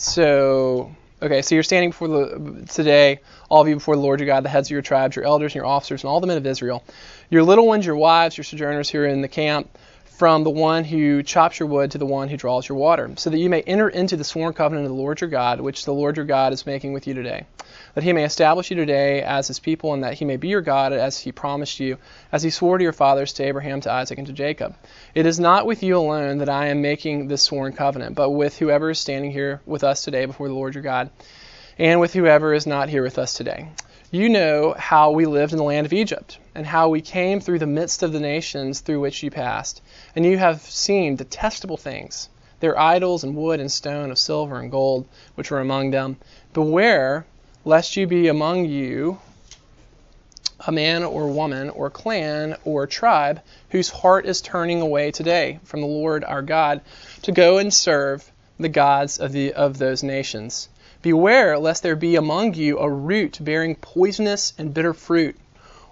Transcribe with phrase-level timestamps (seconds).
[0.00, 4.26] so okay, so you're standing before the today, all of you before the Lord your
[4.26, 6.38] God, the heads of your tribes, your elders and your officers, and all the men
[6.38, 6.82] of Israel,
[7.28, 9.68] your little ones, your wives, your sojourners here in the camp,
[10.04, 13.30] from the one who chops your wood to the one who draws your water, so
[13.30, 15.94] that you may enter into the sworn covenant of the Lord your God, which the
[15.94, 17.46] Lord your God is making with you today.
[17.94, 20.60] That he may establish you today as his people, and that he may be your
[20.60, 21.98] God as he promised you,
[22.30, 24.76] as he swore to your fathers, to Abraham, to Isaac, and to Jacob.
[25.14, 28.58] It is not with you alone that I am making this sworn covenant, but with
[28.58, 31.10] whoever is standing here with us today before the Lord your God,
[31.78, 33.68] and with whoever is not here with us today.
[34.12, 37.60] You know how we lived in the land of Egypt, and how we came through
[37.60, 39.82] the midst of the nations through which you passed.
[40.16, 42.28] And you have seen detestable things,
[42.60, 46.16] their idols and wood and stone, of silver and gold, which were among them.
[46.52, 47.24] Beware
[47.70, 49.16] lest you be among you
[50.66, 55.80] a man or woman or clan or tribe whose heart is turning away today from
[55.80, 56.80] the Lord our God
[57.22, 60.68] to go and serve the gods of, the, of those nations.
[61.00, 65.36] Beware lest there be among you a root bearing poisonous and bitter fruit,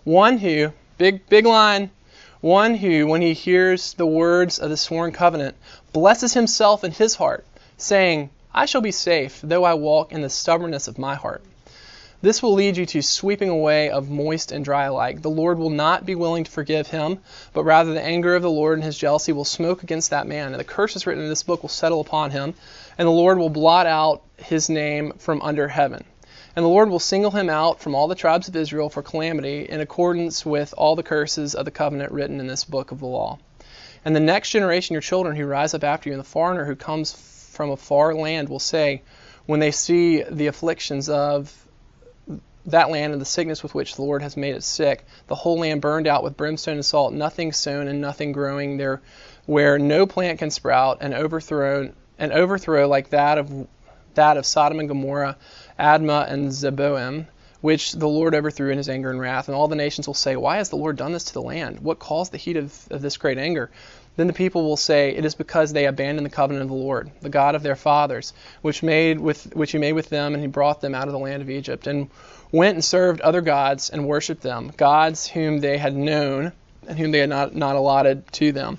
[0.03, 1.91] one who, big, big line,
[2.41, 5.55] one who, when he hears the words of the sworn covenant,
[5.93, 10.29] blesses himself in his heart, saying, I shall be safe, though I walk in the
[10.29, 11.45] stubbornness of my heart.
[12.21, 15.23] This will lead you to sweeping away of moist and dry alike.
[15.23, 17.21] The Lord will not be willing to forgive him,
[17.53, 20.49] but rather the anger of the Lord and his jealousy will smoke against that man,
[20.49, 22.55] and the curses written in this book will settle upon him,
[22.99, 26.03] and the Lord will blot out his name from under heaven.
[26.57, 29.69] And the Lord will single him out from all the tribes of Israel for calamity
[29.69, 33.07] in accordance with all the curses of the covenant written in this book of the
[33.07, 33.39] law.
[34.05, 36.75] And the next generation, your children who rise up after you, and the foreigner who
[36.75, 37.13] comes
[37.53, 39.03] from a far land will say,
[39.47, 41.55] when they see the afflictions of
[42.69, 45.59] that land and the sickness with which the Lord has made it sick, the whole
[45.59, 49.01] land burned out with brimstone and salt, nothing sown and nothing growing there,
[49.47, 53.67] where no plant can sprout, and overthrown an overthrow like that of
[54.15, 55.37] that of Sodom and Gomorrah,
[55.79, 57.27] Admah and Zeboim,
[57.61, 59.49] which the Lord overthrew in his anger and wrath.
[59.49, 61.81] And all the nations will say, Why has the Lord done this to the land?
[61.81, 63.71] What caused the heat of, of this great anger?
[64.17, 67.11] Then the people will say, It is because they abandoned the covenant of the Lord,
[67.21, 70.49] the God of their fathers, which made with which he made with them, and he
[70.49, 72.11] brought them out of the land of Egypt, and
[72.51, 76.53] went and served other gods and worshipped them, gods whom they had known
[76.87, 78.79] and whom they had not, not allotted to them.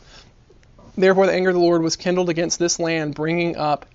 [0.97, 3.85] Therefore the anger of the Lord was kindled against this land, bringing up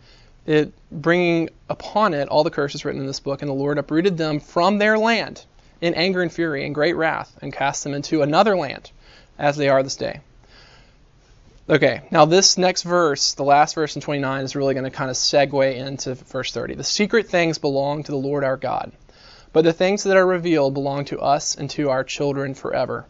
[0.47, 4.17] it, bringing upon it all the curses written in this book, and the Lord uprooted
[4.17, 5.45] them from their land
[5.81, 8.91] in anger and fury and great wrath, and cast them into another land,
[9.39, 10.21] as they are this day.
[11.69, 15.11] Okay, now this next verse, the last verse in 29, is really going to kind
[15.11, 16.75] of segue into verse 30.
[16.75, 18.93] The secret things belong to the Lord our God,
[19.55, 23.07] but the things that are revealed belong to us and to our children forever,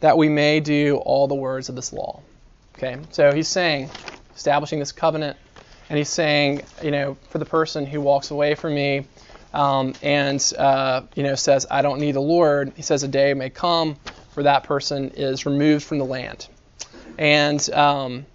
[0.00, 2.20] that we may do all the words of this law.
[2.76, 3.88] Okay, so he's saying,
[4.34, 5.38] establishing this covenant,
[5.88, 9.06] and he's saying, you know, for the person who walks away from me
[9.54, 13.32] um, and, uh, you know, says, I don't need the Lord, he says a day
[13.32, 13.96] may come
[14.34, 16.46] where that person is removed from the land
[17.18, 18.26] and um,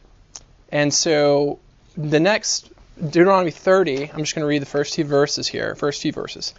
[0.69, 1.59] and so
[1.97, 6.01] the next Deuteronomy 30, I'm just going to read the first two verses here, first
[6.01, 6.53] few verses.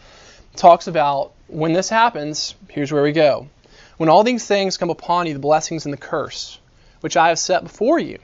[0.57, 3.49] Talks about when this happens, here's where we go.
[3.97, 6.59] When all these things come upon you, the blessings and the curse,
[7.01, 8.19] which I have set before you,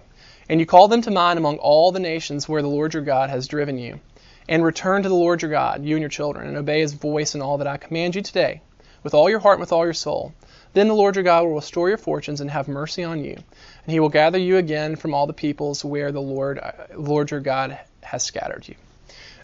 [0.48, 3.30] and you call them to mind among all the nations where the Lord your God
[3.30, 4.00] has driven you,
[4.48, 7.34] and return to the Lord your God, you and your children, and obey his voice
[7.34, 8.60] in all that I command you today,
[9.02, 10.32] with all your heart and with all your soul,
[10.74, 13.92] then the Lord your God will restore your fortunes and have mercy on you, and
[13.92, 17.40] he will gather you again from all the peoples where the Lord, uh, Lord your
[17.40, 18.74] God has scattered you.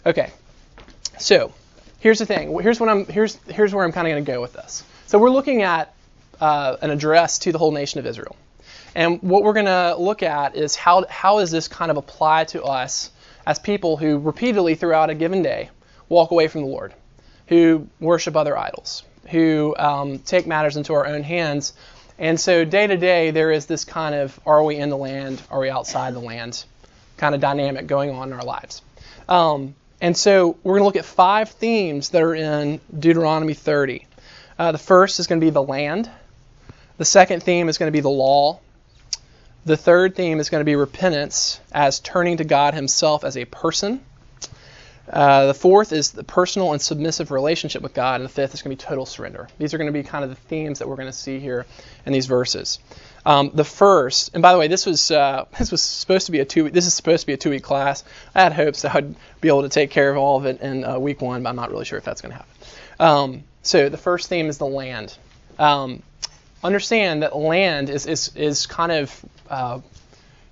[0.05, 0.31] Okay,
[1.17, 1.53] so
[1.99, 2.57] here's the thing.
[2.61, 3.05] Here's what I'm.
[3.05, 4.83] Here's here's where I'm kind of going to go with this.
[5.07, 5.93] So we're looking at
[6.39, 8.35] uh, an address to the whole nation of Israel,
[8.95, 12.45] and what we're going to look at is how how does this kind of apply
[12.45, 13.11] to us
[13.45, 15.69] as people who repeatedly throughout a given day
[16.09, 16.93] walk away from the Lord,
[17.47, 21.73] who worship other idols, who um, take matters into our own hands.
[22.17, 25.41] And so day to day, there is this kind of are we in the land,
[25.51, 26.63] are we outside the land
[27.17, 28.81] kind of dynamic going on in our lives.
[29.27, 34.05] Um, and so we're going to look at five themes that are in Deuteronomy 30.
[34.57, 36.09] Uh, the first is going to be the land.
[36.97, 38.59] The second theme is going to be the law.
[39.65, 43.45] The third theme is going to be repentance as turning to God Himself as a
[43.45, 44.03] person.
[45.09, 48.61] Uh, the fourth is the personal and submissive relationship with God, and the fifth is
[48.61, 49.47] going to be total surrender.
[49.59, 51.65] These are going to be kind of the themes that we're going to see here
[52.05, 52.79] in these verses.
[53.25, 56.39] Um, the first, and by the way, this was uh, this was supposed to be
[56.39, 56.69] a two.
[56.69, 58.03] This is supposed to be a two-week class.
[58.33, 60.83] I had hopes that I'd be able to take care of all of it in
[60.83, 62.51] uh, week one, but I'm not really sure if that's going to happen.
[62.99, 65.17] Um, so the first theme is the land.
[65.59, 66.01] Um,
[66.63, 69.79] understand that land is is is kind of uh,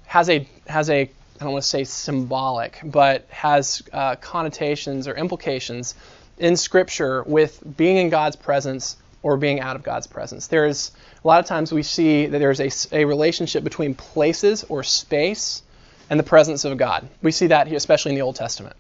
[0.06, 1.10] has a has a
[1.44, 5.94] I don't want to say symbolic, but has uh, connotations or implications
[6.38, 10.48] in Scripture with being in God's presence or being out of God's presence.
[10.48, 14.84] There's a lot of times we see that there's a, a relationship between places or
[14.84, 15.64] space
[16.10, 17.10] and the presence of God.
[17.22, 18.78] We see that here, especially in the Old Testament.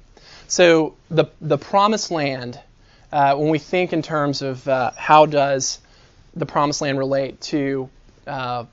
[0.47, 2.57] So the the promised land,
[3.11, 5.79] uh, when we think in terms of uh, how does
[6.33, 7.89] the promised land relate to
[8.25, 8.63] uh,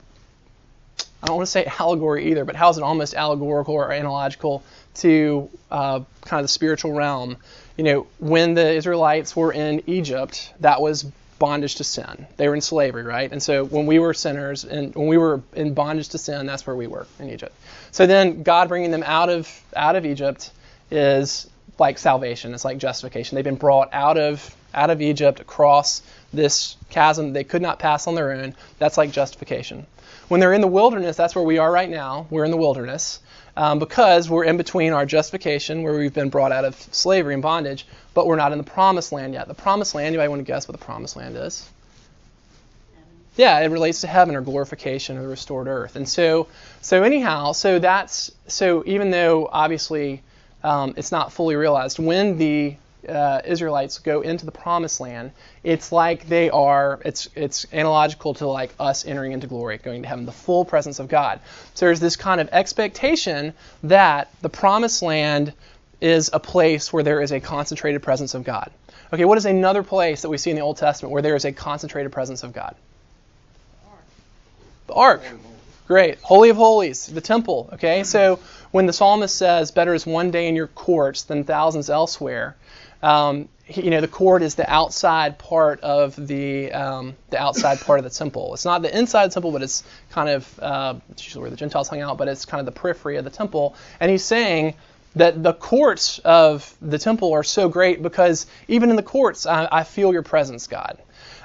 [1.21, 4.63] I don't want to say allegory either, but how is it almost allegorical or analogical
[4.95, 7.37] to uh, kind of the spiritual realm?
[7.77, 11.05] You know, when the Israelites were in Egypt, that was
[11.37, 12.27] bondage to sin.
[12.37, 13.31] They were in slavery, right?
[13.31, 16.67] And so when we were sinners and when we were in bondage to sin, that's
[16.67, 17.55] where we were in Egypt.
[17.91, 20.51] So then God bringing them out of out of Egypt
[20.91, 22.53] is like salvation.
[22.53, 23.35] It's like justification.
[23.35, 26.03] They've been brought out of out of Egypt across
[26.33, 28.55] this chasm they could not pass on their own.
[28.79, 29.85] That's like justification.
[30.31, 32.25] When they're in the wilderness, that's where we are right now.
[32.29, 33.19] We're in the wilderness
[33.57, 37.43] um, because we're in between our justification, where we've been brought out of slavery and
[37.43, 39.49] bondage, but we're not in the promised land yet.
[39.49, 41.69] The promised land, anybody want to guess what the promised land is?
[43.35, 45.97] Yeah, it relates to heaven or glorification or the restored earth.
[45.97, 46.47] And so,
[46.79, 50.23] so anyhow, so that's so even though obviously
[50.63, 55.31] um, it's not fully realized when the uh, Israelites go into the promised land,
[55.63, 60.07] it's like they are, it's, it's analogical to like us entering into glory, going to
[60.07, 61.39] heaven, the full presence of God.
[61.73, 63.53] So there's this kind of expectation
[63.83, 65.53] that the promised land
[65.99, 68.71] is a place where there is a concentrated presence of God.
[69.13, 71.45] Okay, what is another place that we see in the Old Testament where there is
[71.45, 72.75] a concentrated presence of God?
[74.87, 75.21] The ark.
[75.87, 76.19] Great.
[76.21, 77.69] Holy of Holies, the temple.
[77.73, 78.39] Okay, so
[78.71, 82.55] when the psalmist says, Better is one day in your courts than thousands elsewhere,
[83.01, 87.99] um, you know, the court is the outside part of the um, the outside part
[87.99, 88.53] of the temple.
[88.53, 91.87] It's not the inside temple, but it's kind of uh, it's usually where the Gentiles
[91.87, 93.75] hung out, but it's kind of the periphery of the temple.
[93.99, 94.75] And he's saying
[95.15, 99.67] that the courts of the temple are so great because even in the courts, I,
[99.71, 100.99] I feel your presence, God.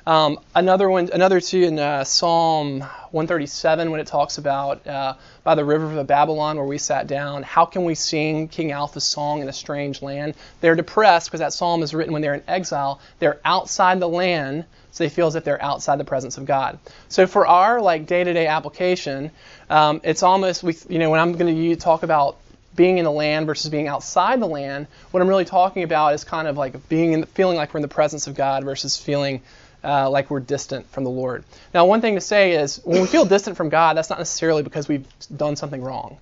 [0.06, 5.56] Um, another one, another two in uh, Psalm 137 when it talks about uh, by
[5.56, 7.42] the river of Babylon where we sat down.
[7.42, 10.34] How can we sing King Alpha's song in a strange land?
[10.60, 13.00] They're depressed because that psalm is written when they're in exile.
[13.18, 16.78] They're outside the land, so they feel as if they're outside the presence of God.
[17.08, 19.32] So for our like day-to-day application,
[19.68, 22.36] um, it's almost we, you know, when I'm going to talk about
[22.76, 26.22] being in the land versus being outside the land, what I'm really talking about is
[26.22, 29.42] kind of like being in, feeling like we're in the presence of God versus feeling
[29.86, 31.44] uh, like we're distant from the Lord.
[31.72, 34.62] Now, one thing to say is when we feel distant from God, that's not necessarily
[34.62, 36.18] because we've done something wrong.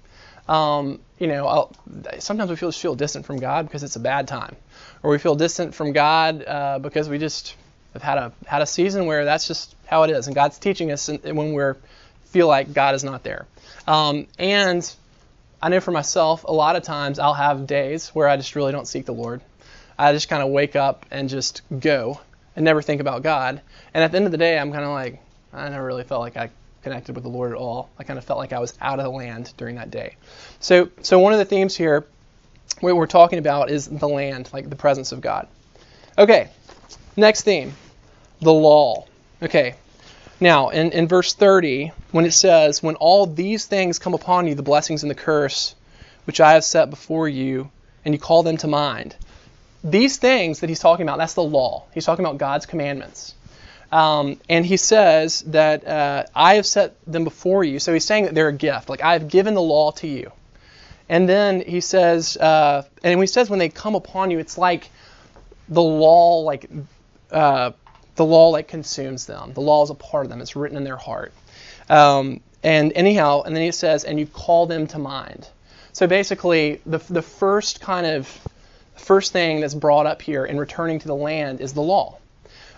[0.46, 1.72] Um, you know, I'll,
[2.18, 4.54] sometimes we feel just feel distant from God because it's a bad time,
[5.02, 7.56] or we feel distant from God uh, because we just
[7.94, 10.92] have had a had a season where that's just how it is, and God's teaching
[10.92, 11.72] us when we
[12.26, 13.46] feel like God is not there.
[13.86, 14.94] Um, and
[15.62, 18.72] I know for myself, a lot of times I'll have days where I just really
[18.72, 19.40] don't seek the Lord.
[19.98, 22.20] I just kind of wake up and just go
[22.56, 23.60] and never think about God.
[23.92, 25.20] And at the end of the day, I'm kind of like,
[25.52, 26.50] I never really felt like I
[26.82, 27.90] connected with the Lord at all.
[27.98, 30.16] I kind of felt like I was out of the land during that day.
[30.60, 32.06] So, so one of the themes here,
[32.80, 35.48] what we're talking about is the land, like the presence of God.
[36.16, 36.50] Okay,
[37.16, 37.72] next theme,
[38.40, 39.06] the law.
[39.42, 39.74] Okay,
[40.40, 44.54] now in, in verse 30, when it says, When all these things come upon you,
[44.54, 45.74] the blessings and the curse,
[46.24, 47.70] which I have set before you,
[48.04, 49.16] and you call them to mind,
[49.84, 51.84] these things that he's talking about, that's the law.
[51.92, 53.34] He's talking about God's commandments.
[53.92, 57.78] Um, and he says that uh, I have set them before you.
[57.78, 58.88] So he's saying that they're a gift.
[58.88, 60.32] Like I have given the law to you.
[61.08, 64.90] And then he says, uh, and he says when they come upon you, it's like
[65.68, 66.68] the law, like
[67.30, 67.72] uh,
[68.16, 69.52] the law, like consumes them.
[69.52, 70.40] The law is a part of them.
[70.40, 71.34] It's written in their heart.
[71.90, 75.46] Um, and anyhow, and then he says, and you call them to mind.
[75.92, 78.48] So basically, the the first kind of
[78.94, 82.18] first thing that's brought up here in returning to the land is the law.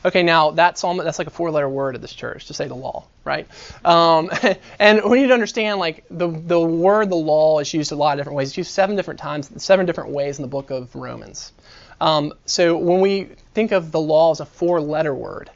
[0.04, 2.76] Okay, now that's almost, that's like a four-letter word at this church to say the
[2.76, 3.48] law, right?
[3.84, 4.30] Um,
[4.78, 8.12] and we need to understand like the the word the law is used a lot
[8.12, 8.50] of different ways.
[8.50, 11.52] It's used seven different times, seven different ways in the book of Romans.
[12.00, 15.50] Um, so when we think of the law as a four-letter word,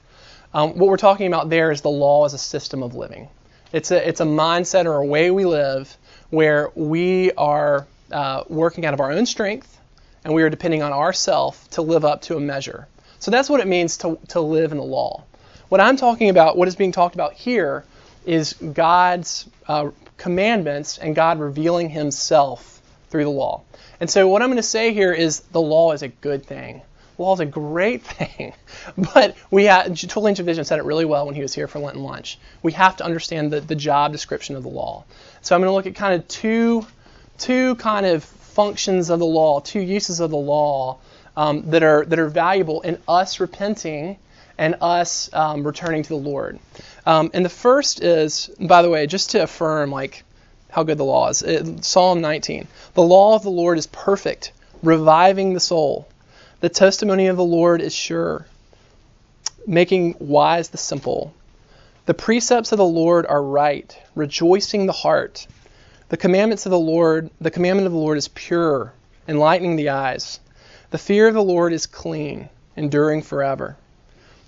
[0.53, 3.29] um, what we're talking about there is the law as a system of living.
[3.73, 5.97] It's a it's a mindset or a way we live
[6.31, 9.80] where we are uh, working out of our own strength
[10.25, 12.87] and we are depending on ourself to live up to a measure.
[13.19, 15.25] So that's what it means to, to live in the law.
[15.69, 17.85] What I'm talking about, what is being talked about here,
[18.27, 23.63] is God's uh, commandments and God revealing Himself through the law.
[24.01, 26.83] And so what I'm going to say here is the law is a good thing.
[27.19, 28.55] Law is a great thing,
[29.15, 32.03] but we have, Tullian Tchividjian said it really well when he was here for Lenten
[32.03, 32.39] lunch.
[32.63, 35.05] We have to understand the, the job description of the law.
[35.43, 36.87] So I'm going to look at kind of two
[37.41, 40.99] two kind of functions of the law, two uses of the law
[41.37, 44.19] um, that are that are valuable in us repenting
[44.59, 46.59] and us um, returning to the Lord.
[47.07, 50.25] Um, and the first is, by the way, just to affirm like
[50.71, 51.43] how good the law is.
[51.43, 54.53] It, Psalm 19: The law of the Lord is perfect,
[54.83, 56.07] reviving the soul.
[56.61, 58.47] The testimony of the Lord is sure,
[59.67, 61.33] making wise the simple.
[62.07, 65.47] The precepts of the Lord are right, rejoicing the heart.
[66.11, 68.93] The commandments of the Lord, the commandment of the Lord is pure,
[69.29, 70.41] enlightening the eyes.
[70.91, 73.77] The fear of the Lord is clean, enduring forever.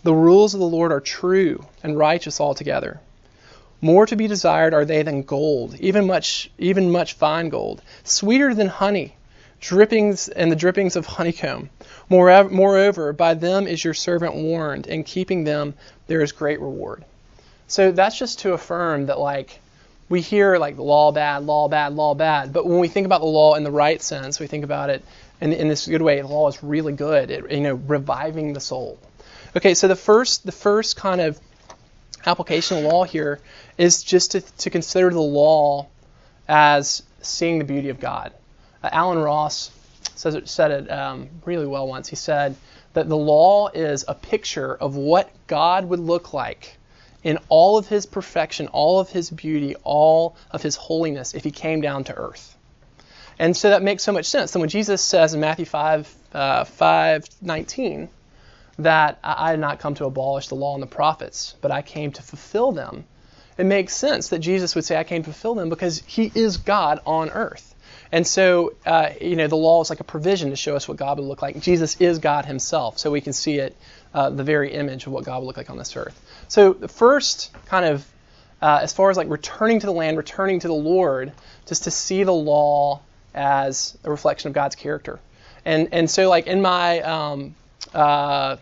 [0.03, 2.99] The rules of the Lord are true and righteous altogether.
[3.81, 8.55] More to be desired are they than gold, even much even much fine gold, sweeter
[8.55, 9.15] than honey,
[9.61, 11.71] drippings and the drippings of honeycomb.
[12.09, 15.75] Moreover, by them is your servant warned, and keeping them
[16.09, 17.05] there is great reward.
[17.69, 19.61] So that's just to affirm that like
[20.13, 22.53] we hear like the law bad, law bad, law bad.
[22.53, 25.03] But when we think about the law in the right sense, we think about it
[25.41, 26.21] in, in this good way.
[26.21, 27.31] The law is really good.
[27.31, 28.99] It, you know, reviving the soul.
[29.57, 31.41] Okay, so the first the first kind of
[32.27, 33.41] application of law here
[33.79, 35.89] is just to, to consider the law
[36.47, 38.35] as seeing the beauty of God.
[38.83, 39.71] Uh, Alan Ross
[40.15, 42.07] says it, said it um, really well once.
[42.07, 42.55] He said
[42.93, 46.77] that the law is a picture of what God would look like
[47.23, 51.51] in all of his perfection, all of his beauty, all of his holiness if he
[51.51, 52.57] came down to earth.
[53.39, 54.55] And so that makes so much sense.
[54.55, 58.09] And when Jesus says in Matthew 5, uh, 5 19,
[58.79, 62.13] that I did not come to abolish the law and the prophets, but I came
[62.13, 63.05] to fulfill them,
[63.59, 66.57] it makes sense that Jesus would say, I came to fulfill them because he is
[66.57, 67.75] God on earth.
[68.11, 70.99] And so, uh, you know, the law is like a provision to show us what
[70.99, 71.61] God would look like.
[71.61, 73.77] Jesus is God himself, so we can see it,
[74.15, 76.21] uh, the very image of what God would look like on this earth.
[76.49, 78.07] So the first kind of,
[78.61, 81.33] uh, as far as like returning to the land, returning to the Lord,
[81.67, 83.01] just to see the law
[83.35, 85.19] as a reflection of God's character.
[85.65, 87.55] And and so like in my, um,
[87.95, 88.57] uh,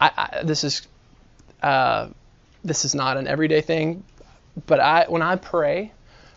[0.00, 0.86] I, I, this is,
[1.62, 2.08] uh,
[2.64, 4.04] this is not an everyday thing,
[4.66, 5.92] but I when I pray,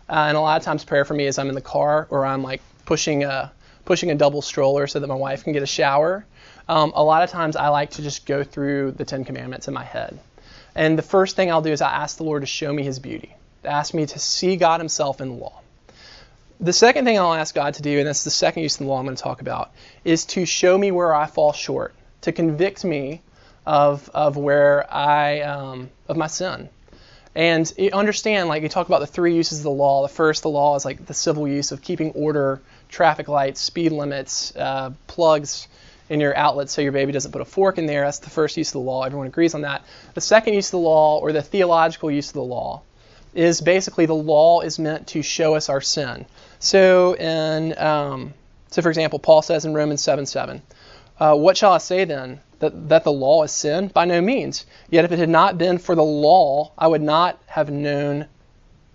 [0.08, 2.24] uh, and a lot of times prayer for me is I'm in the car or
[2.24, 3.52] I'm like pushing a
[3.84, 6.24] pushing a double stroller so that my wife can get a shower.
[6.68, 9.74] Um, a lot of times I like to just go through the Ten Commandments in
[9.74, 10.18] my head.
[10.74, 12.98] And the first thing I'll do is I ask the Lord to show me his
[12.98, 15.60] beauty, to ask me to see God himself in the law.
[16.60, 18.90] The second thing I'll ask God to do, and that's the second use of the
[18.90, 19.70] law I'm going to talk about,
[20.04, 23.22] is to show me where I fall short, to convict me
[23.64, 26.68] of, of where I, um, of my sin.
[27.34, 30.02] And understand, like you talk about the three uses of the law.
[30.02, 33.92] The first, the law is like the civil use of keeping order, traffic lights, speed
[33.92, 35.68] limits, uh, plugs,
[36.08, 38.02] in your outlet so your baby doesn't put a fork in there.
[38.02, 39.04] That's the first use of the law.
[39.04, 39.84] Everyone agrees on that.
[40.14, 42.82] The second use of the law, or the theological use of the law,
[43.34, 46.26] is basically the law is meant to show us our sin.
[46.60, 48.34] So, in um,
[48.70, 50.62] so for example, Paul says in Romans 7 7,
[51.20, 52.40] uh, What shall I say then?
[52.60, 53.88] That, that the law is sin?
[53.88, 54.66] By no means.
[54.90, 58.26] Yet if it had not been for the law, I would not have known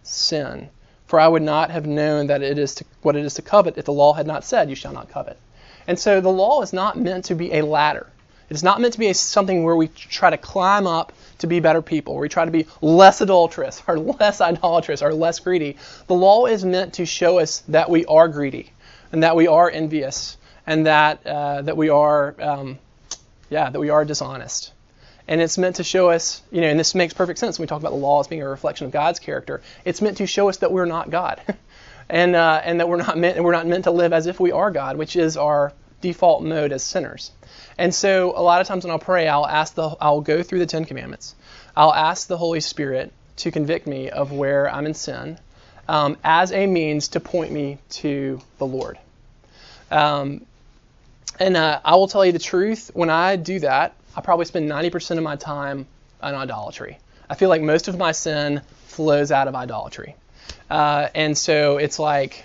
[0.03, 0.69] sin.
[1.07, 3.77] For I would not have known that it is to, what it is to covet
[3.77, 5.37] if the law had not said, You shall not covet.
[5.87, 8.07] And so the law is not meant to be a ladder.
[8.49, 11.59] It's not meant to be a, something where we try to climb up to be
[11.59, 15.77] better people, where we try to be less adulterous or less idolatrous or less greedy.
[16.07, 18.71] The law is meant to show us that we are greedy
[19.11, 22.79] and that we are envious and that uh, that we are um,
[23.49, 24.71] yeah that we are dishonest.
[25.25, 27.67] And it's meant to show us, you know, and this makes perfect sense when we
[27.67, 29.61] talk about the law as being a reflection of God's character.
[29.85, 31.41] It's meant to show us that we're not God.
[32.09, 34.51] and uh, and that we're not meant we're not meant to live as if we
[34.51, 37.31] are God, which is our default mode as sinners.
[37.77, 40.59] And so a lot of times when I'll pray, I'll ask the I'll go through
[40.59, 41.35] the Ten Commandments.
[41.75, 45.39] I'll ask the Holy Spirit to convict me of where I'm in sin,
[45.87, 48.99] um, as a means to point me to the Lord.
[49.89, 50.45] Um,
[51.39, 52.91] and uh, I will tell you the truth.
[52.93, 55.87] When I do that, I probably spend 90% of my time
[56.21, 56.99] on idolatry.
[57.29, 60.15] I feel like most of my sin flows out of idolatry.
[60.69, 62.43] Uh, and so it's like,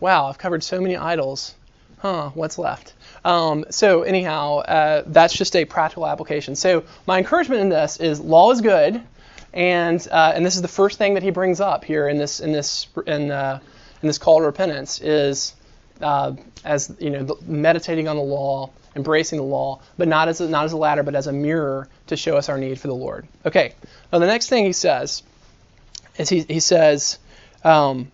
[0.00, 1.54] wow, I've covered so many idols.
[1.98, 2.92] Huh, what's left?
[3.24, 6.54] Um, so anyhow, uh, that's just a practical application.
[6.54, 9.00] So my encouragement in this is law is good,
[9.54, 12.40] and uh, and this is the first thing that he brings up here in this
[12.40, 13.60] in this in uh,
[14.02, 15.54] in this call to repentance is
[16.02, 20.48] uh, as you know meditating on the law, embracing the law, but not as a,
[20.48, 22.94] not as a ladder, but as a mirror to show us our need for the
[22.94, 23.26] Lord.
[23.46, 23.74] Okay.
[24.12, 25.22] Now the next thing he says
[26.18, 27.18] is he he says
[27.64, 28.12] um,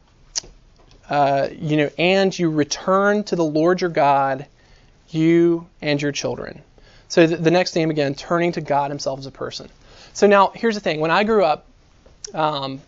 [1.09, 4.47] uh, you know, and you return to the Lord your God,
[5.09, 6.63] you and your children.
[7.09, 9.69] So the, the next theme again, turning to God Himself as a person.
[10.13, 11.67] So now here's the thing: when I grew up,
[12.33, 12.81] um,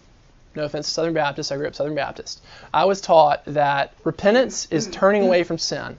[0.54, 2.42] no offense to Southern Baptist, I grew up Southern Baptist.
[2.73, 5.99] I was taught that repentance is turning away from sin.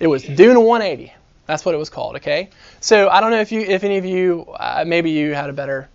[0.00, 1.12] It was doing a 180.
[1.46, 2.16] That's what it was called.
[2.16, 2.50] Okay.
[2.80, 5.52] So I don't know if you, if any of you, uh, maybe you had a
[5.52, 5.88] better,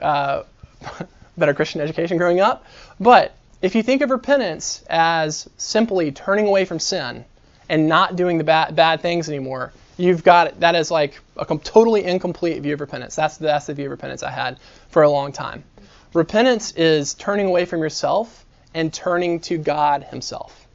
[0.00, 0.44] uh,
[1.36, 2.64] better Christian education growing up,
[3.00, 7.24] but if you think of repentance as simply turning away from sin
[7.68, 12.04] and not doing the bad, bad things anymore, you've got that is like a totally
[12.04, 13.16] incomplete view of repentance.
[13.16, 14.58] That's that's the view of repentance I had
[14.90, 15.64] for a long time.
[16.12, 20.66] Repentance is turning away from yourself and turning to God Himself.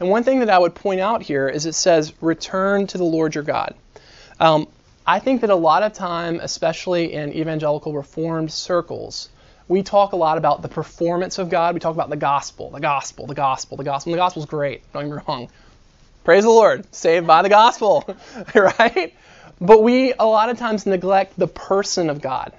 [0.00, 3.04] And one thing that I would point out here is it says, return to the
[3.04, 3.74] Lord your God.
[4.38, 4.66] Um,
[5.06, 9.28] I think that a lot of time, especially in evangelical reformed circles,
[9.70, 11.74] we talk a lot about the performance of God.
[11.74, 14.10] We talk about the gospel, the gospel, the gospel, the gospel.
[14.10, 15.48] And the gospel's great, don't get me wrong.
[16.24, 18.04] Praise the Lord, saved by the gospel,
[18.56, 19.14] right?
[19.60, 22.52] But we a lot of times neglect the person of God.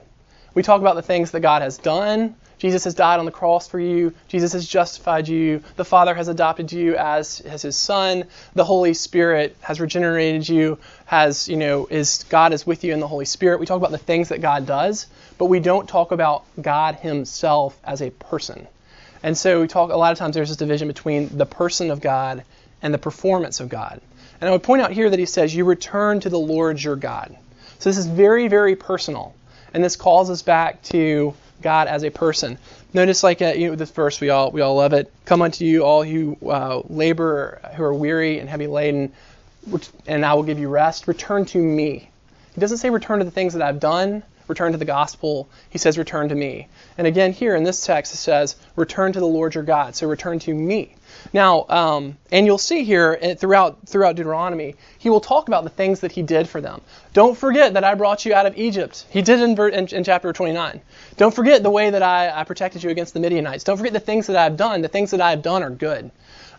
[0.53, 2.37] We talk about the things that God has done.
[2.61, 4.13] Jesus has died on the cross for you.
[4.27, 5.63] Jesus has justified you.
[5.77, 8.25] The Father has adopted you as, as his son.
[8.53, 10.77] The Holy Spirit has regenerated you.
[11.05, 13.59] Has, you know, is God is with you in the Holy Spirit.
[13.59, 15.07] We talk about the things that God does,
[15.39, 18.67] but we don't talk about God himself as a person.
[19.23, 21.99] And so we talk a lot of times there's this division between the person of
[21.99, 22.43] God
[22.83, 23.99] and the performance of God.
[24.39, 26.95] And I would point out here that he says, You return to the Lord your
[26.95, 27.35] God.
[27.79, 29.33] So this is very, very personal.
[29.73, 32.57] And this calls us back to God as a person.
[32.93, 35.11] Notice, like uh, you know, this verse, we all we all love it.
[35.25, 39.11] Come unto you, all who uh, labor, who are weary and heavy laden,
[40.07, 41.07] and I will give you rest.
[41.07, 42.09] Return to me.
[42.53, 44.23] He doesn't say return to the things that I've done.
[44.47, 45.47] Return to the gospel.
[45.69, 46.67] He says return to me.
[46.97, 49.95] And again, here in this text, it says return to the Lord your God.
[49.95, 50.95] So return to me.
[51.33, 55.69] Now, um, and you'll see here eh, throughout throughout Deuteronomy, he will talk about the
[55.69, 56.81] things that he did for them.
[57.13, 59.05] Don't forget that I brought you out of Egypt.
[59.09, 60.81] He did in, in, in chapter 29.
[61.17, 63.63] Don't forget the way that I, I, protected you against the Midianites.
[63.63, 64.81] Don't forget the things that I've done.
[64.81, 66.11] The things that I've done are good.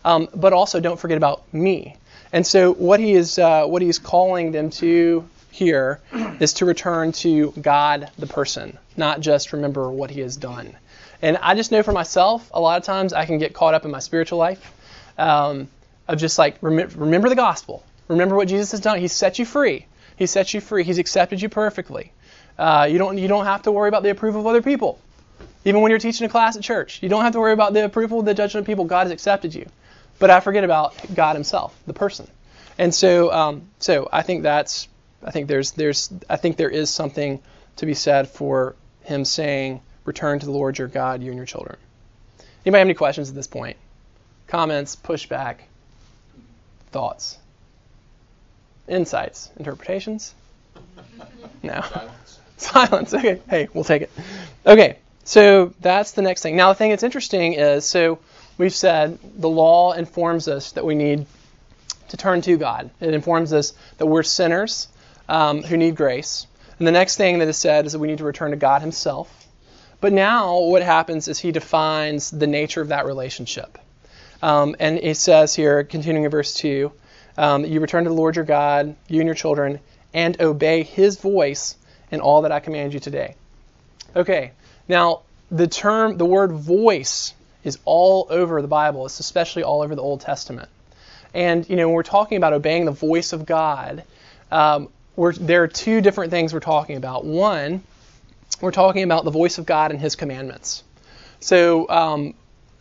[0.05, 1.97] Um, but also don't forget about me.
[2.31, 6.01] And so what he is uh, what he's calling them to here
[6.39, 10.75] is to return to God the person, not just remember what he has done.
[11.23, 13.85] And I just know for myself, a lot of times I can get caught up
[13.85, 14.73] in my spiritual life
[15.17, 15.69] um,
[16.05, 18.99] of just like rem- remember the gospel, remember what Jesus has done.
[18.99, 19.87] He set you free.
[20.17, 20.83] He set you free.
[20.83, 22.11] He's accepted you perfectly.
[22.59, 24.99] Uh, you don't you don't have to worry about the approval of other people.
[25.63, 27.85] Even when you're teaching a class at church, you don't have to worry about the
[27.85, 28.83] approval, of the judgment of people.
[28.83, 29.65] God has accepted you.
[30.19, 32.27] But I forget about God Himself, the person.
[32.77, 34.89] And so, um, so I think that's,
[35.23, 37.41] I think there's, there's, I think there is something
[37.77, 41.45] to be said for Him saying, return to the Lord your God, you and your
[41.45, 41.77] children.
[42.65, 43.77] Anybody have any questions at this point?
[44.47, 45.57] Comments, pushback,
[46.91, 47.37] thoughts,
[48.87, 50.33] insights, interpretations?
[51.61, 51.81] No.
[51.81, 52.39] Silence.
[52.57, 53.13] Silence.
[53.13, 53.41] Okay.
[53.49, 54.11] Hey, we'll take it.
[54.65, 54.97] Okay.
[55.23, 56.55] So that's the next thing.
[56.55, 58.19] Now, the thing that's interesting is so
[58.57, 61.25] we've said the law informs us that we need
[62.09, 62.89] to turn to God.
[62.99, 64.87] It informs us that we're sinners
[65.29, 66.47] um, who need grace.
[66.77, 68.81] And the next thing that is said is that we need to return to God
[68.81, 69.42] Himself.
[70.03, 73.77] But now what happens is he defines the nature of that relationship.
[74.41, 76.91] Um, and he says here, continuing in verse 2,
[77.37, 79.79] um, you return to the Lord your God, you and your children,
[80.13, 81.77] and obey his voice
[82.11, 83.35] in all that I command you today.
[84.13, 84.51] Okay,
[84.89, 89.05] now the term, the word voice is all over the Bible.
[89.05, 90.67] It's especially all over the Old Testament.
[91.33, 94.03] And, you know, when we're talking about obeying the voice of God,
[94.51, 97.23] um, there are two different things we're talking about.
[97.23, 97.83] One
[98.61, 100.83] we're talking about the voice of God and His commandments.
[101.39, 102.33] So, um,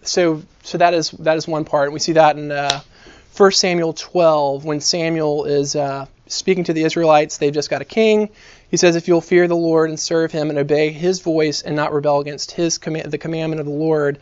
[0.03, 1.93] so, so that is that is one part.
[1.93, 2.81] We see that in uh,
[3.37, 7.39] 1 Samuel 12 when Samuel is uh, speaking to the Israelites.
[7.39, 8.31] They've just got a king.
[8.71, 11.77] He says, "If you'll fear the Lord and serve Him and obey His voice and
[11.77, 14.19] not rebel against His command, the commandment of the Lord,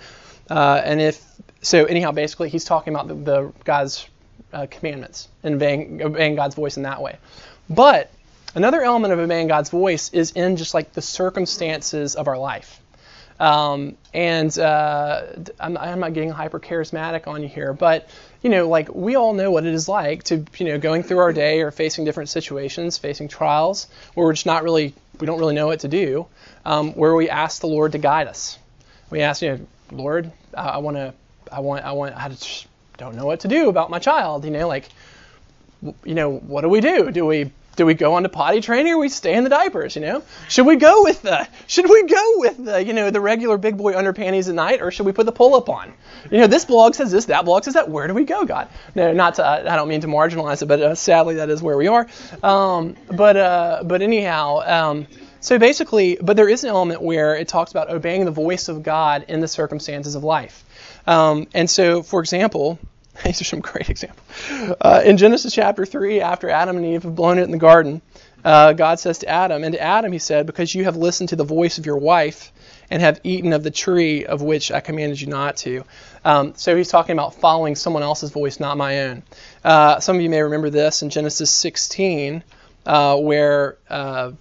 [0.48, 1.24] uh, and if
[1.62, 4.08] so, anyhow, basically, he's talking about the, the God's
[4.52, 7.18] uh, commandments and obeying, obeying God's voice in that way.
[7.68, 8.10] But
[8.54, 12.80] Another element of obeying God's voice is in just like the circumstances of our life.
[13.38, 15.22] Um, and uh,
[15.58, 18.10] I'm, I'm, not getting hyper charismatic on you here, but
[18.42, 21.20] you know, like we all know what it is like to, you know, going through
[21.20, 25.38] our day or facing different situations, facing trials where we're just not really, we don't
[25.38, 26.26] really know what to do,
[26.66, 28.58] um, where we ask the Lord to guide us.
[29.08, 31.14] We ask, you know, Lord, I, I want to,
[31.50, 32.66] I want, I want, I just
[32.98, 34.44] don't know what to do about my child.
[34.44, 34.86] You know, like,
[36.04, 37.10] you know, what do we do?
[37.10, 39.96] Do we do we go on to potty training or we stay in the diapers,
[39.96, 40.22] you know?
[40.50, 43.78] Should we go with the should we go with the, you know, the regular big
[43.78, 45.90] boy underpanties at night or should we put the pull up on?
[46.30, 47.88] You know, this blog says this, that blog says that.
[47.88, 48.68] Where do we go, God?
[48.94, 51.78] No, not to I don't mean to marginalize it, but uh, sadly that is where
[51.78, 52.06] we are.
[52.42, 55.06] Um, but uh, but anyhow, um,
[55.40, 58.82] So basically, but there is an element where it talks about obeying the voice of
[58.82, 60.64] God in the circumstances of life.
[61.06, 62.78] Um, and so, for example,
[63.24, 64.26] these are some great examples.
[64.80, 68.00] Uh, in Genesis chapter 3, after Adam and Eve have blown it in the garden,
[68.44, 71.36] uh, God says to Adam, and to Adam he said, Because you have listened to
[71.36, 72.52] the voice of your wife
[72.90, 75.84] and have eaten of the tree of which I commanded you not to.
[76.24, 79.22] Um, so he's talking about following someone else's voice, not my own.
[79.62, 82.42] Uh, some of you may remember this in Genesis 16,
[82.86, 84.32] uh, where uh,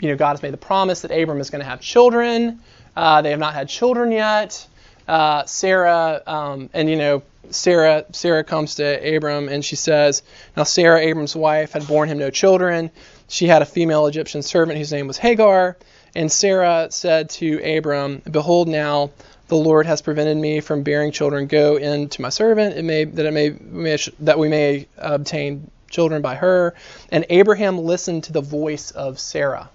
[0.00, 2.60] you know God has made the promise that Abram is going to have children.
[2.96, 4.66] Uh, they have not had children yet.
[5.06, 10.22] Uh, Sarah, um, and you know, Sarah, Sarah comes to Abram and she says,
[10.56, 12.90] Now Sarah, Abram's wife, had borne him no children.
[13.28, 15.76] She had a female Egyptian servant whose name was Hagar.
[16.14, 19.10] And Sarah said to Abram, Behold, now
[19.48, 21.46] the Lord has prevented me from bearing children.
[21.46, 25.70] Go in to my servant, it may that it may, may that we may obtain
[25.90, 26.74] children by her.
[27.10, 29.68] And Abraham listened to the voice of Sarah.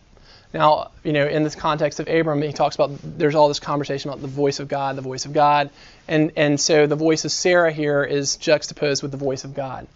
[0.54, 4.10] Now, you know, in this context of Abram, he talks about there's all this conversation
[4.10, 5.70] about the voice of God, the voice of God,
[6.08, 9.88] and and so the voice of Sarah here is juxtaposed with the voice of God.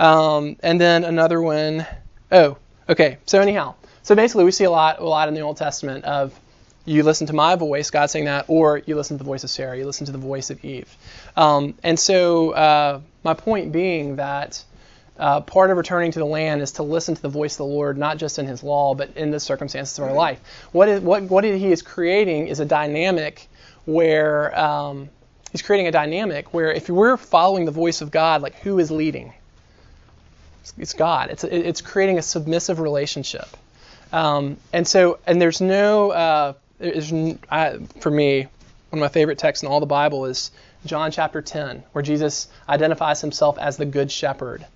[0.00, 1.86] Um, and then another one,
[2.32, 3.18] oh, okay.
[3.26, 6.38] So anyhow, so basically we see a lot a lot in the Old Testament of
[6.84, 9.50] you listen to my voice, God saying that, or you listen to the voice of
[9.50, 10.96] Sarah, you listen to the voice of Eve.
[11.36, 14.64] Um, and so uh, my point being that
[15.22, 17.64] uh, part of returning to the land is to listen to the voice of the
[17.66, 20.40] Lord, not just in His law, but in the circumstances of our life.
[20.72, 23.48] What is what what He is creating is a dynamic
[23.84, 25.08] where um,
[25.52, 28.90] He's creating a dynamic where if we're following the voice of God, like who is
[28.90, 29.32] leading?
[30.76, 31.30] It's God.
[31.30, 33.46] It's it's creating a submissive relationship,
[34.12, 37.12] um, and so and there's no uh, there's,
[37.48, 38.48] I, for me
[38.90, 40.50] one of my favorite texts in all the Bible is
[40.84, 44.66] John chapter 10, where Jesus identifies himself as the good shepherd.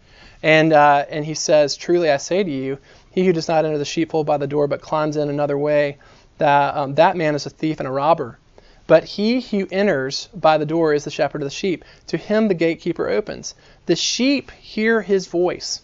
[0.43, 2.79] And, uh, and he says, Truly I say to you,
[3.11, 5.99] he who does not enter the sheepfold by the door, but climbs in another way,
[6.39, 8.39] that, um, that man is a thief and a robber.
[8.87, 11.85] But he who enters by the door is the shepherd of the sheep.
[12.09, 13.55] To him the gatekeeper opens.
[13.87, 15.81] The sheep hear his voice,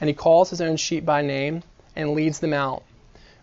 [0.00, 1.62] and he calls his own sheep by name
[1.94, 2.84] and leads them out.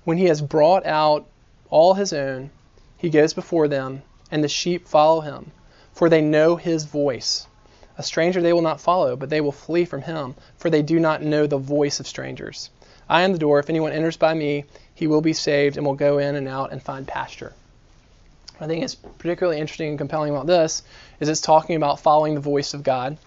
[0.06, 1.26] When he has brought out
[1.70, 2.50] all his own,
[2.98, 5.52] he goes before them, and the sheep follow him,
[5.94, 7.48] for they know his voice.
[7.98, 11.00] A stranger they will not follow, but they will flee from him, for they do
[11.00, 12.70] not know the voice of strangers.
[13.08, 13.60] I am the door.
[13.60, 16.72] If anyone enters by me, he will be saved and will go in and out
[16.72, 17.54] and find pasture.
[18.60, 20.84] I think it's particularly interesting and compelling about this
[21.20, 23.18] is it's talking about following the voice of God,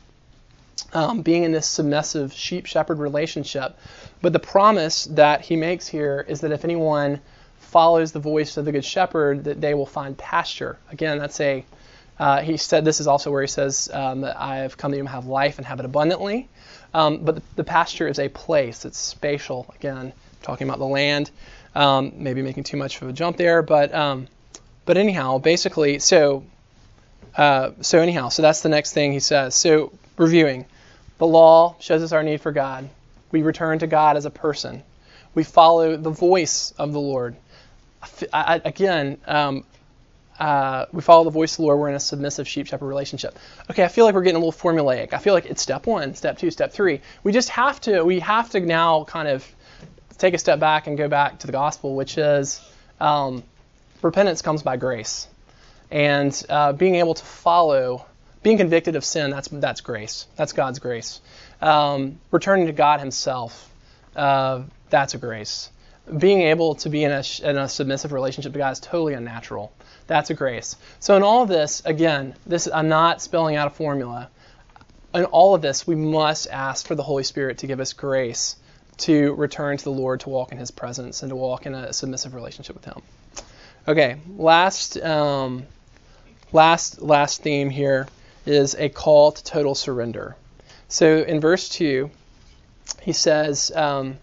[0.92, 3.76] um, being in this submissive sheep shepherd relationship.
[4.22, 7.20] But the promise that he makes here is that if anyone
[7.59, 10.78] follows the voice of the good shepherd, that they will find pasture.
[10.90, 11.64] Again, that's a
[12.18, 14.96] uh, he said this is also where he says um, that I have come that
[14.96, 16.48] you may have life and have it abundantly.
[16.92, 18.85] Um, but the, the, pasture is a place.
[18.85, 19.72] It's spatial.
[19.76, 21.31] Again, talking about the land.
[21.74, 24.26] Um, maybe making too much of a jump there, but um,
[24.85, 26.44] but anyhow, basically, so
[27.37, 29.54] uh, so anyhow, so that's the next thing he says.
[29.54, 30.64] So reviewing,
[31.18, 32.88] the law shows us our need for God.
[33.31, 34.83] We return to God as a person.
[35.35, 37.37] We follow the voice of the Lord.
[38.33, 39.64] I, I, again, um,
[40.38, 41.79] uh, we follow the voice of the Lord.
[41.79, 43.38] We're in a submissive sheep shepherd relationship.
[43.70, 45.12] Okay, I feel like we're getting a little formulaic.
[45.12, 47.01] I feel like it's step one, step two, step three.
[47.24, 48.03] We just have to.
[48.05, 49.46] We have to now kind of
[50.16, 52.61] take a step back and go back to the gospel, which is
[53.01, 53.42] um,
[54.03, 55.27] repentance comes by grace,
[55.90, 58.07] and uh, being able to follow,
[58.42, 59.31] being convicted of sin.
[59.31, 60.27] That's that's grace.
[60.37, 61.20] That's God's grace.
[61.61, 63.68] Um, returning to God Himself.
[64.14, 65.70] Uh, that's a grace.
[66.16, 69.72] Being able to be in a, in a submissive relationship to God is totally unnatural.
[70.09, 70.75] That's a grace.
[71.01, 74.31] So in all of this, again, this I'm not spelling out a formula.
[75.14, 78.57] In all of this, we must ask for the Holy Spirit to give us grace
[78.99, 81.92] to return to the Lord, to walk in His presence, and to walk in a
[81.92, 83.03] submissive relationship with Him.
[83.87, 85.64] Okay, last um,
[86.53, 88.09] last last theme here
[88.47, 90.37] is a call to total surrender.
[90.88, 92.11] So in verse two,
[93.03, 94.16] he says um,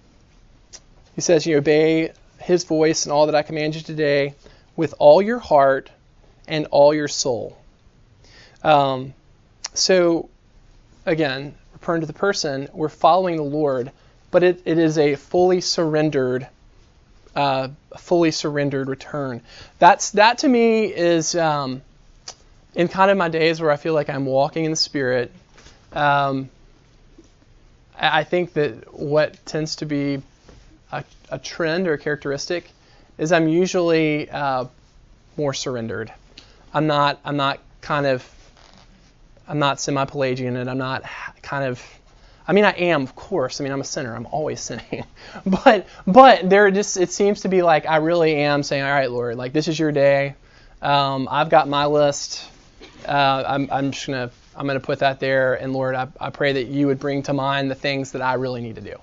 [1.14, 4.34] he says you obey His voice and all that I command you today
[4.76, 5.90] with all your heart
[6.48, 7.58] and all your soul.
[8.64, 9.14] Um,
[9.74, 10.30] so,
[11.06, 13.92] again, return to the person, we're following the Lord,
[14.32, 16.48] but it, it is a fully surrendered,
[17.36, 19.42] uh, fully surrendered return.
[19.80, 21.82] That's that to me is um,
[22.74, 25.32] in kind of my days where I feel like I'm walking in the Spirit.
[25.94, 26.50] Um,
[27.98, 30.22] I think that what tends to be
[30.92, 32.70] a, a trend or a characteristic
[33.18, 34.66] is I'm usually uh,
[35.38, 36.12] more surrendered.
[36.74, 38.30] I'm not I'm not kind of
[39.48, 41.04] I'm not semi-Pelagian and I'm not
[41.42, 41.82] kind of
[42.48, 43.60] I mean, I am, of course.
[43.60, 44.16] I mean, I'm a sinner.
[44.16, 45.06] I'm always sinning.
[45.46, 49.10] but but there just it seems to be like I really am saying, all right,
[49.10, 50.36] Lord, like this is your day.
[50.82, 52.48] Um, I've got my list.
[53.08, 56.54] Uh, I'm, I'm just gonna I'm gonna put that there, and Lord, I, I pray
[56.54, 59.00] that you would bring to mind the things that I really need to do.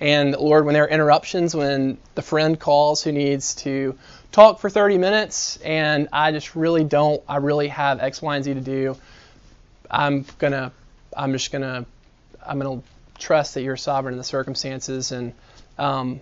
[0.00, 3.96] And Lord, when there are interruptions, when the friend calls who needs to
[4.32, 8.44] talk for 30 minutes, and I just really don't, I really have X, Y, and
[8.44, 8.96] Z to do,
[9.90, 10.72] I'm gonna,
[11.16, 11.86] I'm just gonna,
[12.44, 12.82] I'm gonna
[13.18, 15.32] trust that you're sovereign in the circumstances, and
[15.78, 16.20] um,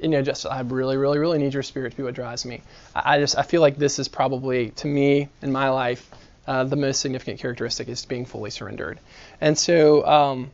[0.00, 2.62] you know, just I really, really, really need your spirit to be what drives me.
[2.94, 6.08] I, I just, I feel like this is probably, to me, in my life,
[6.46, 8.98] uh, the most significant characteristic is being fully surrendered.
[9.40, 10.50] And so, um,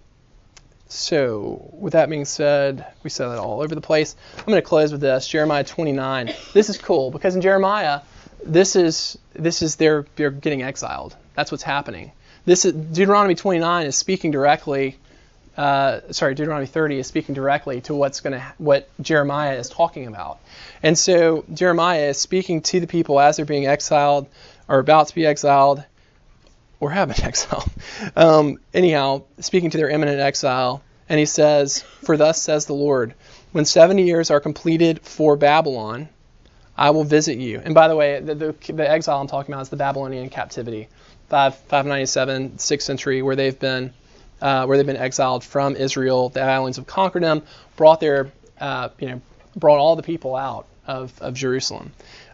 [0.92, 4.14] so, with that being said, we said that all over the place.
[4.38, 6.34] I'm going to close with this Jeremiah 29.
[6.52, 8.00] This is cool because in Jeremiah,
[8.44, 11.16] this is this is they're they're getting exiled.
[11.34, 12.12] That's what's happening.
[12.44, 14.98] This is, Deuteronomy 29 is speaking directly.
[15.56, 20.06] Uh, sorry, Deuteronomy 30 is speaking directly to what's going to what Jeremiah is talking
[20.06, 20.40] about.
[20.82, 24.26] And so Jeremiah is speaking to the people as they're being exiled
[24.68, 25.84] or about to be exiled
[26.82, 27.70] or have been exiled.
[28.16, 33.14] Um, anyhow, speaking to their imminent exile, and he says, For thus says the Lord,
[33.52, 36.08] when 70 years are completed for Babylon,
[36.76, 37.62] I will visit you.
[37.64, 40.88] And by the way, the, the, the exile I'm talking about is the Babylonian captivity,
[41.28, 43.92] 5, 597, 6th century, where they've been
[44.40, 46.30] uh, where they've been exiled from Israel.
[46.30, 47.42] The Babylonians have conquered them,
[47.76, 49.20] brought their uh, you know
[49.54, 51.92] brought all the people out of, of Jerusalem.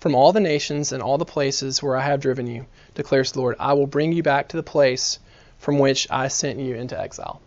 [0.00, 3.40] from all the nations and all the places where I have driven you, declares the
[3.40, 3.56] Lord.
[3.58, 5.18] I will bring you back to the place
[5.58, 7.40] from which I sent you into exile.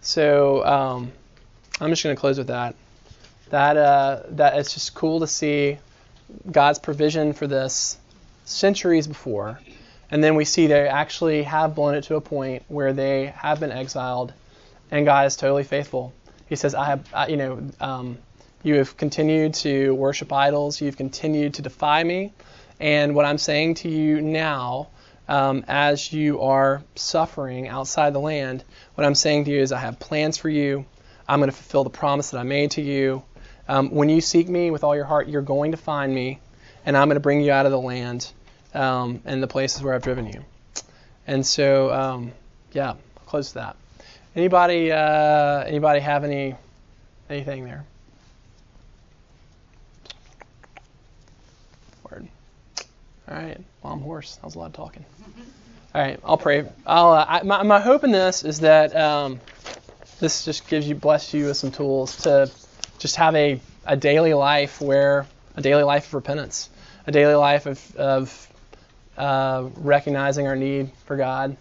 [0.00, 1.12] So um,
[1.80, 2.74] I'm just going to close with that.
[3.50, 5.78] That uh, that it's just cool to see
[6.50, 7.96] God's provision for this
[8.44, 9.60] centuries before,
[10.10, 13.60] and then we see they actually have blown it to a point where they have
[13.60, 14.32] been exiled,
[14.90, 16.12] and God is totally faithful.
[16.48, 18.18] He says, "I have, I, you know, um,
[18.66, 20.80] you have continued to worship idols.
[20.80, 22.32] You've continued to defy me.
[22.80, 24.88] And what I'm saying to you now,
[25.28, 28.64] um, as you are suffering outside the land,
[28.96, 30.84] what I'm saying to you is, I have plans for you.
[31.28, 33.22] I'm going to fulfill the promise that I made to you.
[33.68, 36.40] Um, when you seek me with all your heart, you're going to find me,
[36.84, 38.32] and I'm going to bring you out of the land
[38.74, 40.44] um, and the places where I've driven you.
[41.28, 42.32] And so, um,
[42.72, 42.94] yeah,
[43.26, 43.76] close that.
[44.34, 46.56] Anybody, uh, anybody have any
[47.30, 47.84] anything there?
[53.28, 53.58] All right.
[53.82, 54.36] Well, I'm hoarse.
[54.36, 55.04] That was a lot of talking.
[55.94, 56.20] All right.
[56.24, 56.64] I'll pray.
[56.86, 59.40] I'll, uh, I, my, my hope in this is that um,
[60.20, 62.50] this just gives you, bless you with some tools to
[62.98, 66.70] just have a, a daily life where, a daily life of repentance,
[67.06, 68.48] a daily life of, of
[69.16, 71.56] uh, recognizing our need for God,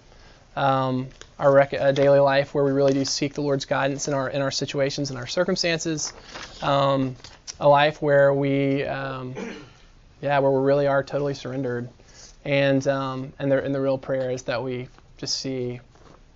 [0.56, 1.08] um,
[1.40, 4.30] our rec- a daily life where we really do seek the Lord's guidance in our
[4.30, 6.14] in our situations and our circumstances,
[6.62, 7.16] um,
[7.60, 9.36] a life where we um,
[10.26, 11.88] yeah, where we really are totally surrendered.
[12.44, 15.80] And um, and the and the real prayer is that we just see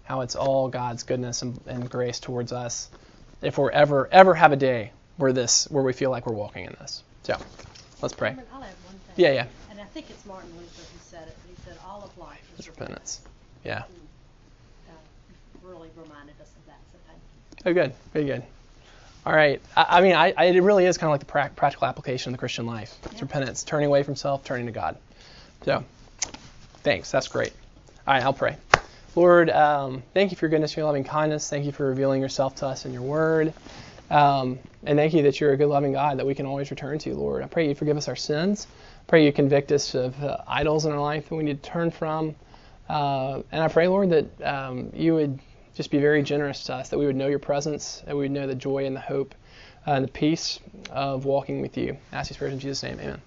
[0.03, 2.89] how it's all God's goodness and, and grace towards us.
[3.41, 6.65] If we're ever ever have a day where this where we feel like we're walking
[6.65, 7.03] in this.
[7.23, 7.35] So
[8.01, 8.29] let's pray.
[8.53, 9.15] I'll add one thing.
[9.17, 9.47] Yeah, yeah.
[9.71, 11.35] And I think it's Martin Luther who said it.
[11.47, 13.21] He said all of life is repentance.
[13.63, 13.83] Yeah.
[14.87, 14.93] Uh,
[15.63, 16.79] really reminded us of that.
[16.91, 17.19] So thank
[17.65, 17.71] you.
[17.71, 17.93] Oh, good.
[18.13, 18.43] Very good.
[19.25, 19.61] All right.
[19.75, 22.31] I, I mean, I, I, it really is kind of like the pra- practical application
[22.31, 22.97] of the Christian life.
[23.05, 23.21] It's Yeah.
[23.21, 24.97] repentance, turning away from self, turning to God.
[25.65, 25.83] So,
[26.83, 27.11] thanks.
[27.11, 27.53] That's great.
[28.07, 28.55] All right, I'll pray.
[29.15, 31.49] Lord, um, thank you for your goodness, your loving kindness.
[31.49, 33.53] Thank you for revealing yourself to us in your word.
[34.09, 36.97] Um, and thank you that you're a good, loving God that we can always return
[36.99, 37.43] to, Lord.
[37.43, 38.67] I pray you forgive us our sins.
[39.07, 41.91] pray you convict us of uh, idols in our life that we need to turn
[41.91, 42.35] from.
[42.87, 45.39] Uh, and I pray, Lord, that um, you would
[45.79, 48.31] just be very generous to us, that we would know your presence, that we would
[48.31, 49.33] know the joy and the hope
[49.87, 51.97] uh, and the peace of walking with you.
[52.11, 52.99] I ask these prayers in Jesus' name.
[52.99, 53.21] Amen.